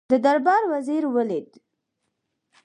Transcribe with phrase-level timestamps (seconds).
[0.09, 1.49] د دربار وزیر ولید.